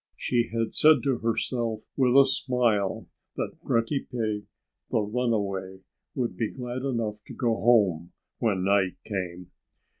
She 0.17 0.49
had 0.51 0.73
said 0.73 1.03
to 1.03 1.19
herself, 1.19 1.83
with 1.95 2.15
a 2.15 2.25
smile, 2.25 3.07
that 3.35 3.59
Grunty 3.63 3.99
Pig, 3.99 4.47
the 4.89 4.99
runaway, 4.99 5.81
would 6.15 6.35
be 6.35 6.49
glad 6.51 6.81
enough 6.81 7.23
to 7.27 7.35
go 7.35 7.53
home 7.53 8.11
when 8.39 8.63
night 8.63 8.95
came. 9.05 9.51